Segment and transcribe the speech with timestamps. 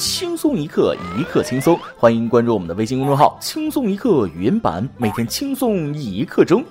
[0.00, 1.78] 轻松一刻，一刻轻松。
[1.94, 6.64] 欢迎关注我们的微信公众号“轻松一刻语音版”，每天轻松一刻钟。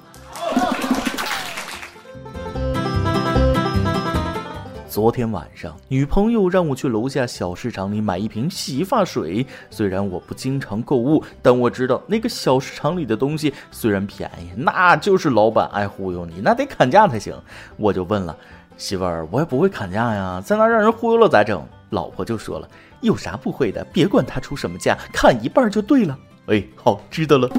[4.88, 9.46] 昨天晚上，女朋友让我去楼下小市场里买一瓶洗发水。
[9.70, 17.40] 虽然我不经常购物，但我知道那个小市场里的东西虽然便宜，那就是老板爱忽悠你，那得砍价才行。
[17.78, 18.36] 我就问了
[18.76, 21.64] 媳妇儿，我也不会砍价呀，在那让人忽悠了咋整？
[21.90, 22.68] 老婆就说了，
[23.02, 26.18] 有啥不会的，别管他出什么价，砍一半就对了。
[26.48, 27.50] 哎，好，知道了。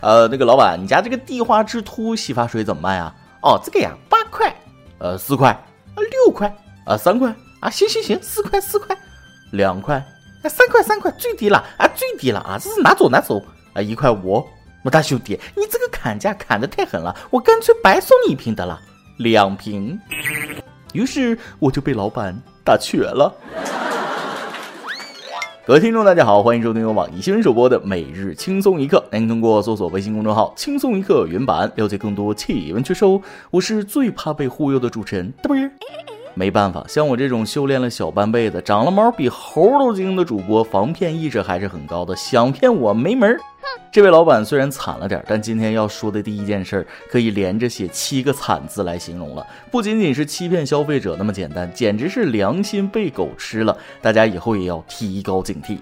[0.00, 3.14] 呃，那个老板，你家这个地花之秃洗发水怎么卖啊？
[3.42, 4.54] 哦，这个呀，八块，
[4.98, 5.50] 呃，四块。
[5.50, 6.54] 啊，六块。
[6.84, 7.34] 啊，三块。
[7.60, 8.96] 啊，行行行，四块四块，
[9.52, 9.96] 两块。
[10.42, 11.64] 啊，三块三块，最低了。
[11.78, 12.40] 啊，最低了。
[12.40, 13.42] 啊，这是拿走拿走。
[13.72, 14.46] 啊，一块五，
[14.84, 18.78] 我大兄弟，你这个砍价砍的太狠了，我干脆白送你一瓶得了，
[19.16, 19.98] 两瓶，
[20.92, 23.32] 于是我就被老板打瘸了。
[25.66, 29.04] 各位听众，大家好，欢迎收听由网易新闻首播的每日轻松一刻。
[29.12, 33.20] 您通过搜索微信公众号“轻松一刻”原版了解更多气温趣事哦。
[33.50, 35.70] 我是最怕被忽悠的主持人，嘚啵。
[36.34, 43.40] 没办法，像我这种修炼了小半辈子、长了毛比猴都精的主播，防骗意识还是很高的，想骗我没门儿。
[43.92, 49.46] 这位老板虽然惨了点，但今天要说的第一件事可以连着写七个惨字来形容了。
[49.70, 53.76] 不仅仅是欺骗消费者那么简单，简直是良心被狗吃了。
[54.02, 55.78] 大家以后也要提高警惕。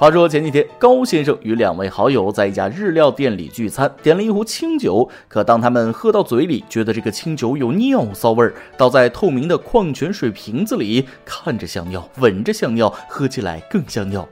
[0.00, 5.06] 话说前几天，高先生与两位好友在一家日料店里聚餐，点了一壶清酒。
[5.28, 14.26] 可当他们喝到嘴里，觉得这个清酒有尿骚味儿，倒在透明的矿泉水瓶子里，看着像尿，闻着像尿，喝起来更像尿。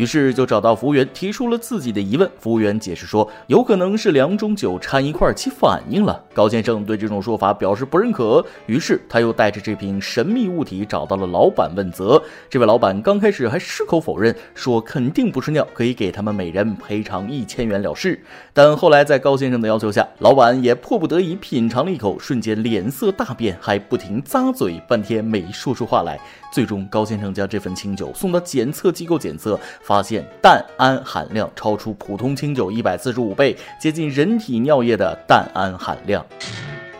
[0.00, 2.26] 于是就找到服务员，提出了自己的疑问。
[2.38, 6.24] 服务员解释说，有可能是两种酒掺一块起反应了。
[6.32, 12.22] 高先生对这种说法表示不认可，于是他又带着这瓶神秘物体找到了老板问责。
[12.48, 18.18] 这位老板刚开始还矢口否认，说肯定不是尿，可以给他们每人赔偿一千元了事。
[18.54, 26.18] 但后来在高先生的要求下，老板也迫不得已品尝了一口，瞬间脸色大变，还不停咂嘴，半天没说出话来。
[26.50, 29.60] 最终，高先生将这份清酒送到检测机构检测，
[29.90, 36.24] 发现氮胺含量超出普通清酒一百四十五倍，接近人体尿液的氮胺含量。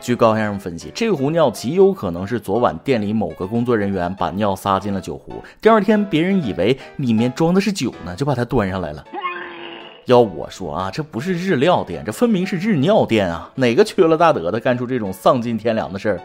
[0.01, 9.05] 据高先生分析，这壶尿极有可能是昨晚店里某个工作人员把尿撒进了酒壶，第二天别人以为里面装的是酒呢，就把它端上来了。
[10.07, 13.53] 要我说啊，这不是日料店，这分明是日尿店啊！
[13.55, 16.21] 哪个缺了大德的干出这种丧尽天良的事儿？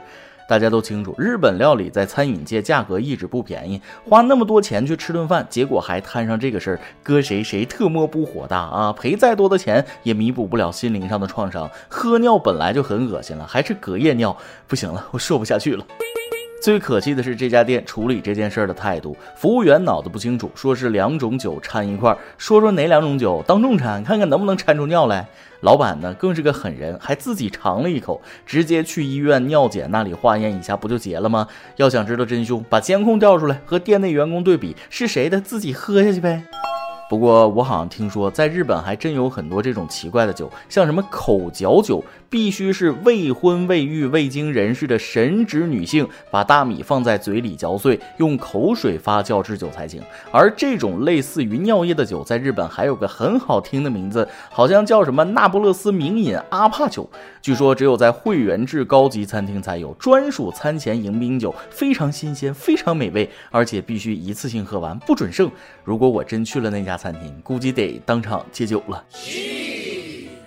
[0.48, 8.94] 大家都清楚，日本料理在餐饮界价格一直不便宜，花那么多钱去吃顿饭，结果还摊上这个事儿，搁谁谁特么不火大啊！
[8.94, 11.70] 赔再多的钱也弥补不了心灵上的创伤。
[11.90, 14.36] 喝尿本来就很恶心了，还是隔夜尿，
[14.68, 15.86] 不行了，我说不下去了。
[16.62, 25.28] 最可气的是这家店处理这件事儿的态度，服务员脑子不清楚，说是两种酒掺一块儿，说说哪两种酒，当众掺，看看能不能掺出尿来。
[25.62, 31.48] 老板呢更是个狠人，还自己尝了一口，直接去医院尿检那里化验一下，不就结了吗？
[31.76, 36.44] 要想知道真凶，把监控调出来，和店内员工对比，是谁的自己喝下去呗。
[37.08, 50.02] 不过我好像听说，在日本还真有很多这种奇怪的酒，像什么口嚼酒，必须是未婚未育未经人事的神职女性把大米放在嘴里嚼碎，用口水发酵制酒才行。
[50.32, 57.08] 而这种类似于尿液的酒，在日本还有个很好听的名字，好像叫什么那不勒斯名饮阿帕酒。
[57.40, 65.52] 据说只有在会员制高级餐厅才有专属餐前迎宾酒，非常新鲜，非常美味，而且必须一次性喝完，不准剩。
[65.84, 69.04] 如果我真去了那家 餐厅，估计得当场戒酒了。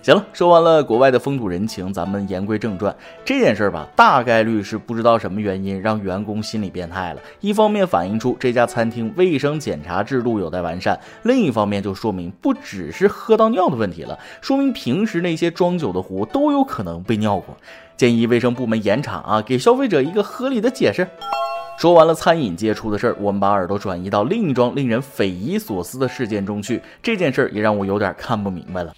[0.01, 2.95] 行了，说完了国外的风土人情，咱们言归正传。
[3.25, 7.21] 这件事儿吧，大概率是不知道什么原因让员工心理变态了。
[7.41, 17.55] 一方面反映出这家餐厅卫生检查制度有待完善，另一方面就说明不只是喝到尿的问题了，说明平时那些装酒的壶都有可能被尿过。
[17.97, 21.05] 建议卫生部门严查啊，给消费者一个合理的解释。
[21.79, 26.81] 说完了餐饮界出的事儿，我们把耳朵转移到另一桩令人匪夷所思的事件中去。
[27.01, 28.93] 这件事儿也让我有点看不明白了。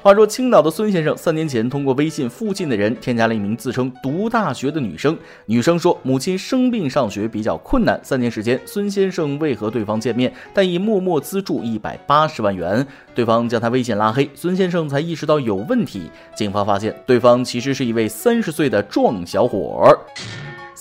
[0.00, 5.14] 话说，青岛的孙先生三年前通过微信附近的人添加了一名自称读大学的女生。
[5.44, 12.86] 女生说，母亲生病上学比较困难，三年时间，孙先生未和对方见面，但已默默资助一百八十万元。
[13.14, 16.10] 对方将他微信拉黑，孙先生才意识到有问题。
[16.34, 20.00] 警方发现，对方其实是一位三十岁的壮小伙儿。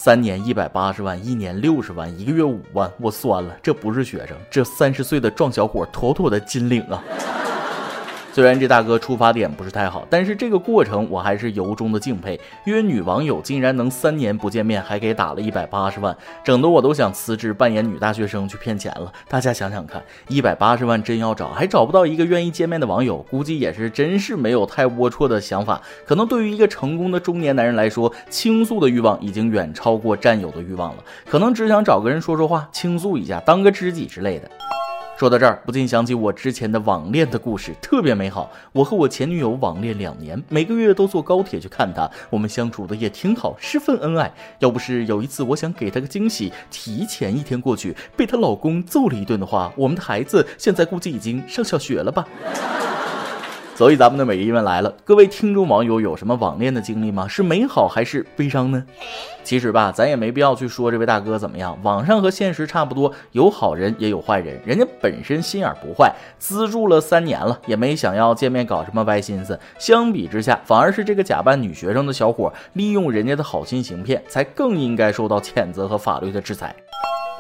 [0.04, 7.04] 三年一百八十万，一年六十万，一个月五万，我酸了，这不是学生，这三十岁的壮小伙妥妥的金领啊！
[8.34, 12.40] 虽然这大哥出发点不是太好，但是这个过程我还是由衷的敬佩。
[12.64, 19.12] 约女网友竟然能三年不见面，还给打了一百八十万，整得我都想辞职扮演女大学生去骗钱了。
[19.28, 25.82] 大家想想看，一百八十万真要找，还找不到一个愿意见面的网友，估计也是真是没有太龌龊的想法。
[26.06, 34.50] 可能对于一个成功的中年男人来说，倾诉的欲望已经远超过占有的欲望了，可能只想找个人说说话，倾诉一下，当个知己之类的。
[35.22, 38.52] 说到这儿，不禁想起我之前的网恋的故事，特别美好。
[38.72, 44.34] 我和我前女友网恋两年，每个月都坐高铁去看她，我们相处的也挺好，十分恩爱。
[44.58, 52.28] 要不是有一次我想给她个惊喜，提前一天过去，被她老公揍了一顿的话，我们的孩子现在估计已经上小学了吧。
[53.82, 57.28] 所以咱们的每日疑问来了，各位听众网友有什么网恋的经历吗？
[57.28, 58.86] 是美好还是悲伤呢？
[59.44, 69.60] 其实吧，咱也没必要去说这位大哥怎么样，网上和现实差不多，有好人也有坏人，人家本身心眼不坏，资助了三年了，也没想要见面搞什么歪心思。
[69.80, 76.76] 相比之下，反而是这个假扮女学生的小伙利用人家的好心行骗，才更应该受到谴责和法律的制裁。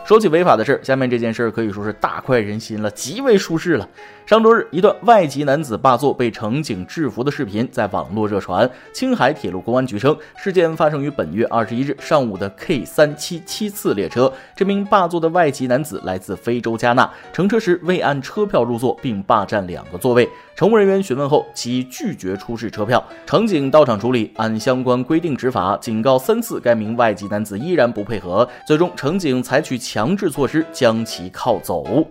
[0.03, 3.87] 说起违法的事，下面这件事可以说是大快人心了，极为舒适了。
[4.25, 8.69] 上周日，一段外籍男子霸座被乘警制服的视频在网络热传。
[8.91, 14.31] 青海铁路公安局称，事件发生于本月二十一日上午的 K 三七七次列车。
[14.55, 20.27] 这名霸座的外籍男子来自非洲加纳，乘车时未按车票入座，并霸占两个座位。
[20.61, 23.03] 乘务人员询问后，其拒绝出示车票。
[23.25, 28.47] 乘警到场处理，按相关规定执法，警告三次，该名外籍男子依然不配合。
[28.67, 32.05] 最终，乘警采取强制措施，将其铐走。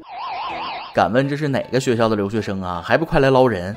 [0.93, 2.83] 敢问这是哪个学校的留学生啊？
[2.85, 3.77] 还不快来捞人！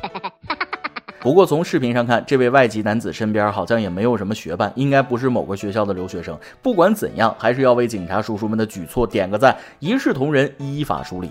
[1.20, 6.36] 不过从视频上看，这位外籍男子身边好像也没有什么学伴，应该不是某个学校的留学生。
[6.64, 11.30] 不管怎样，还是要为警察叔叔们的举措点个赞，一视同仁，依法处理。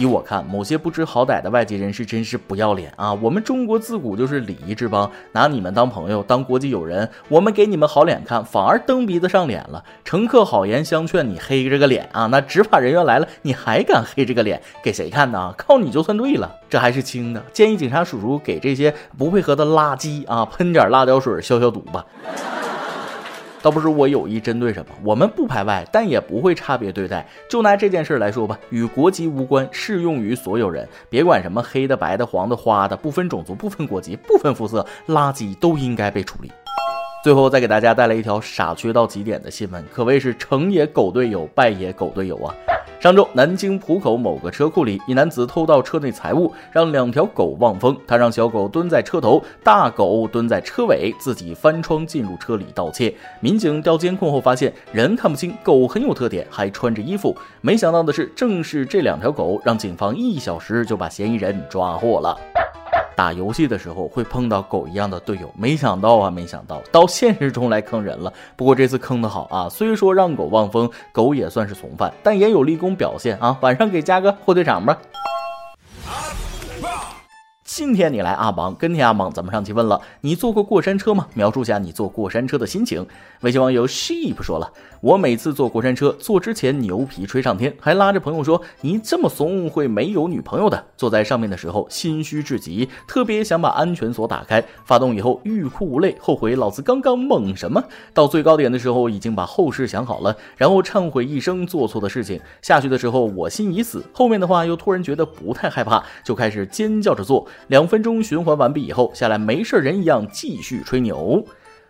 [0.00, 3.12] 依我看，某些不知好歹的外籍人士真是不要脸啊！
[3.12, 9.84] 我们中国自古就是礼仪之邦，拿你们当朋友，当国际友人，我们给你们好脸看，反而蹬鼻子上脸了。
[10.02, 12.24] 乘客好言相劝，你黑着个脸啊！
[12.26, 14.62] 那执法人员来了，你还敢黑这个脸？
[14.82, 15.54] 给谁看呢？
[15.58, 17.42] 靠你就算对了，这还是轻的。
[17.52, 22.06] 建议警察叔叔给这些不配合的垃圾啊喷点辣椒水消消毒吧。
[23.62, 27.26] 倒不是我有意针对什么，我们不排外，但也不会差别对待。
[27.48, 36.50] 就拿这件事来说吧，与国籍无关，适用于所有人，别管什么黑的、白的、黄的、花的，不分种族、不分国籍、不分肤色，垃圾都应该被处理。
[37.22, 42.54] 最后再给大家带来一条傻缺到极点的新闻，可谓是成也狗队友，败也狗队友啊！
[42.98, 47.94] 上周，南京浦口某个车库里，一男子偷盗车内财物，让两条狗望风。
[48.06, 53.14] 他让小狗蹲在车头，大狗蹲在车尾，自己翻窗进入车里盗窃。
[53.40, 57.36] 民警调监控后发现，人看不清，狗很有特点，还穿着衣服。
[57.60, 62.38] 没想到的是，正是这两条狗，让警方一小时就把嫌疑人抓获了。
[63.20, 68.32] 打游戏的时候会碰到狗一样的队友，没想到啊，没想到到现实中来坑人了。
[68.56, 73.58] 不过这次坑的好啊，虽说让狗望风，狗也算是从犯，但也有立功表现啊。
[73.60, 74.96] 晚上给加个火腿肠吧。
[77.80, 81.26] 今天你来阿芒跟天阿芒，咱们上期问了，你坐过过山车吗？
[81.32, 83.06] 描述下你坐过山车的心情。
[83.40, 90.84] 微信网友 sheep 说了，我每次坐过山车，坐之前牛皮吹上天，还拉着朋友说你这么怂会没有女朋友的。
[90.94, 94.62] 坐在上面的时候心虚至极，特别想把安全锁打开。
[94.84, 97.82] 发动以后欲哭无泪，后悔老子刚刚猛什么。
[98.12, 102.38] 到最高点的时候已经把后事想好了，然后忏悔一生做错的事情。
[102.60, 107.48] 下去的时候我心已死，后面的话又突然觉得不太害怕，就开始尖叫着坐。
[107.70, 111.46] 两分钟循环完毕以后，下来没事人一样继续吹牛。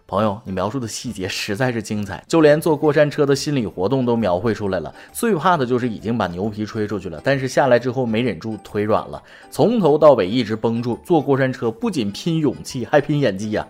[0.06, 4.94] 朋友，你描述的细节实在是精彩，就连坐过山车的心理活动都描绘出来了。
[5.10, 10.98] 最怕的就是已经把牛皮吹出去了，但是下来之后没忍住腿软了，从头到尾一直绷住。
[11.02, 13.66] 坐过山车不仅拼勇气，还拼演技呀。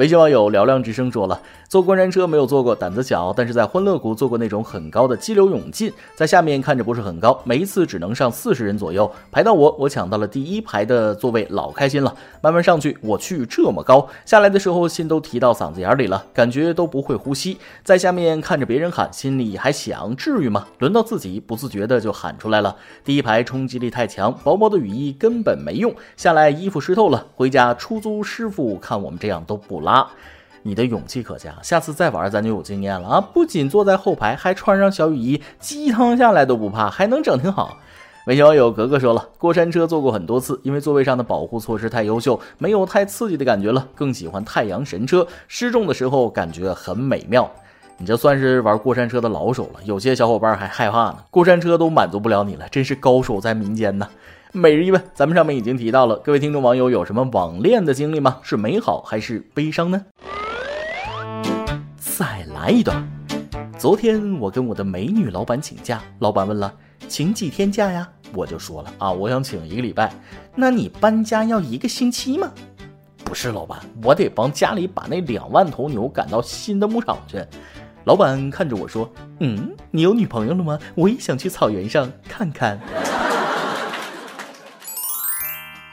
[0.00, 1.38] 微信网友嘹亮之声说了，
[1.68, 12.16] 坐过山车没有坐过，胆子小，但是在欢乐谷坐过那种很高的激流勇进，在下面看着不是很高，每一次只能上四十人左右，排到我，我抢到了第一排的座位，老开心了。
[12.40, 17.58] 慢慢上去，我去这么高，下来的时候心都提到嗓子眼里了，感觉都不会呼吸。
[17.84, 20.66] 在下面看着别人喊，心里还想，至于吗？
[20.78, 22.74] 轮到自己，不自觉的就喊出来了。
[23.04, 29.78] 第一排冲击力太强，薄薄的雨衣根本没用，下来衣服湿透了，回家出租师傅看我们这样都不。
[29.80, 30.10] 拉，啊
[30.62, 33.20] 你的勇气可嘉，下次再玩咱就有经验了啊！
[33.20, 37.78] 不仅坐在后排，还穿上小雨衣，鸡汤下来都不怕，还能整挺好。
[38.26, 47.50] 微信网友格格说了，过山车坐过很多次，因为座位上的保护措施太优秀，没有太刺激的感觉了，更喜欢太阳神车，失重的时候感觉很美妙。
[47.96, 51.16] 你这算是玩过山车的老手了，有些小伙伴还害怕呢。
[51.30, 54.06] 过山车都满足不了你了，真是高手在民间呢。
[54.52, 58.38] 每日一问，咱们上面已经提到了，各位听众网友有什么网恋的经历吗？
[58.42, 60.04] 是美好还是悲伤呢？
[61.96, 63.08] 再来一段。
[63.78, 66.74] 昨天我跟我的美女老板请假，老板问了，
[67.06, 68.08] 请几天假呀？
[68.34, 70.12] 我就说了啊，我想请一个礼拜。
[70.56, 72.50] 那你搬家要一个星期吗？
[73.24, 77.40] 不是，老板，我得帮家里把那两万头牛赶到新的牧场去。
[78.04, 80.76] 老板看着我说：“嗯，你有女朋友了吗？
[80.96, 82.80] 我也想去草原上看看。”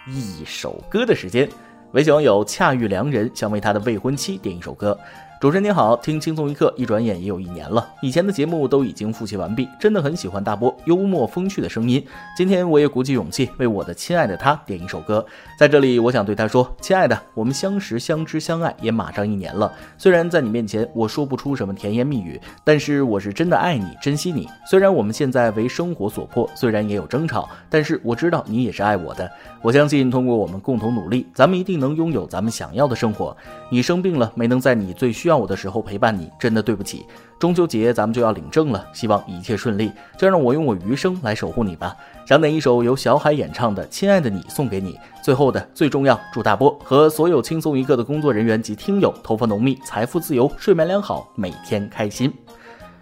[0.10, 1.50] 一首歌的时间，
[1.92, 4.98] 微信网友恰遇良人想为他的未婚妻点一首歌。
[5.40, 7.88] 主持人您好，听轻松一刻，一转眼也有一年了。
[8.02, 12.04] 以前的节目都已经复习完毕，真的很喜欢大波幽默风趣的声音。
[12.36, 15.24] 今天我也鼓起勇气为我的亲爱的他点一首歌，
[15.60, 19.72] 在这里我想对他说：亲爱的，我们相识、相知、相爱也马上一年了。
[19.96, 24.50] 虽然在你面前我说不出什么甜言蜜语，但是我是真的爱你、珍惜你。
[24.68, 29.32] 虽然我们现在为生活所迫，虽然也有争吵，但是我知道你也是爱我的。
[29.68, 33.36] 我相信通过我们共同努力，咱们一定能拥有咱们想要的生活。
[33.70, 35.28] 你生病了，没能在你最需。
[35.28, 37.06] 要我的时候陪伴你，真的对不起。
[37.38, 39.92] 中秋节咱们就要领证了，希望一切顺利。
[40.18, 41.94] 就让我用我余生来守护你吧。
[42.26, 44.98] 想点一首由小海演唱的《亲爱的你》送给你。
[45.22, 52.34] 最后的最重要，祝大波和所有轻松一刻的工作人员及听友头发浓密，财富自由，睡眠良好，每天开心。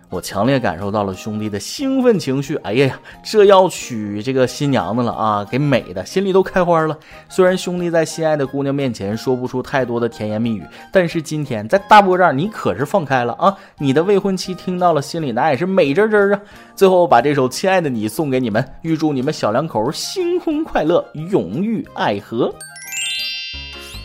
[0.10, 2.56] 我强烈感受到了兄弟的兴奋情绪。
[2.58, 6.98] 哎呀呀，这要娶这个新娘子了啊，给美的心里都开花了。
[7.28, 13.56] 虽然兄弟在心爱的姑娘面前说不出太多的甜言蜜语，但是今天在大波这儿，你可是放开了啊！
[13.78, 16.40] 你的未婚妻听到了，心里那也是美滋滋啊。
[16.76, 22.54] 最后把这首《亲爱的你》送给你们，预祝你们小两口新婚快乐，永浴爱河。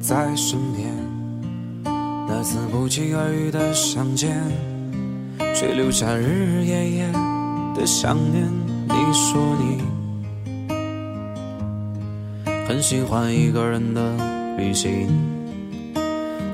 [0.00, 0.92] 在身边，
[2.26, 4.36] 那次不期而遇的相见，
[5.54, 7.12] 却留下日日夜夜
[7.74, 8.46] 的想念。
[8.88, 9.82] 你说你
[12.66, 14.16] 很喜欢一个人的
[14.56, 15.08] 旅行，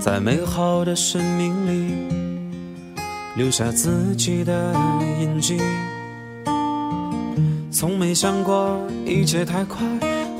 [0.00, 1.94] 在美好的生命里
[3.36, 4.74] 留下自己的
[5.20, 5.60] 印记，
[7.70, 9.78] 从没想过一切太快，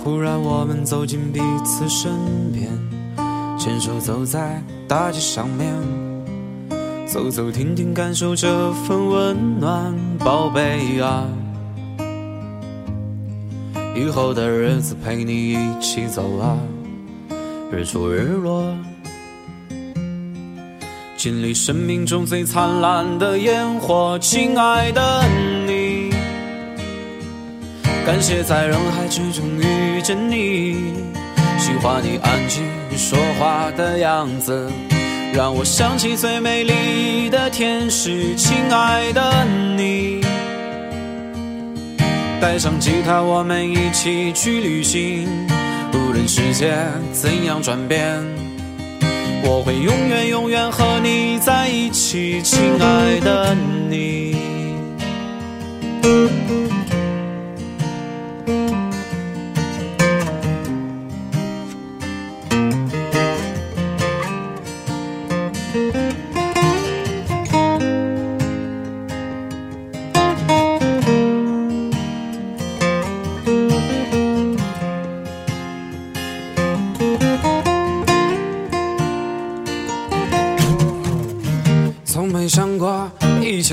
[0.04, 2.12] 忽然我们走进彼此身
[2.52, 2.68] 边。
[3.58, 5.73] 牵手走在大街上面，
[7.06, 11.26] 走走停停，感受这份温暖，宝贝啊！
[13.96, 16.58] 以后的日子陪你一起走啊，
[17.73, 18.76] 日出日落，
[21.16, 25.25] 经历生命中最灿烂的烟火，亲爱的
[25.66, 26.11] 你，
[28.04, 30.94] 感谢在人海之中遇着你。
[31.58, 32.62] 喜欢你安静
[32.96, 34.70] 说话的样子，
[35.32, 39.44] 让我想起最美丽的天使，亲爱的
[39.76, 40.20] 你。
[42.40, 45.26] 带上吉他，我们一起去旅行，
[45.94, 46.75] 无论世界
[47.11, 48.23] 怎样转变，
[49.42, 53.56] 我会永远永远和你在一起，亲爱的
[53.88, 54.37] 你。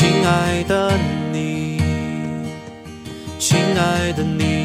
[0.00, 0.90] 亲爱的
[1.30, 1.78] 你，
[3.38, 4.59] 亲爱的你。